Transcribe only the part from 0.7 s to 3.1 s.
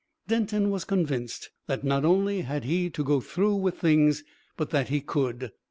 was convinced that not only had he to